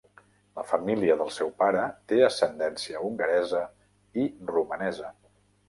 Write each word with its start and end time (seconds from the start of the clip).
La 0.59 0.63
família 0.69 1.17
del 1.19 1.29
seu 1.35 1.51
pare 1.59 1.83
té 2.13 2.19
ascendència 2.29 3.03
hongaresa 3.11 3.63
i 4.25 4.29
romanesa. 4.57 5.17